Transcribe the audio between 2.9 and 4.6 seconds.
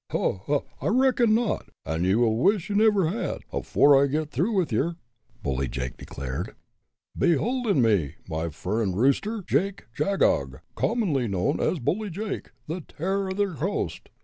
had, afore I git through